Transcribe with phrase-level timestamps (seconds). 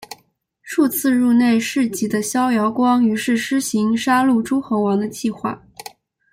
[0.63, 5.61] 数次入内侍疾的萧遥光于是施行杀戮诸侯王的计划。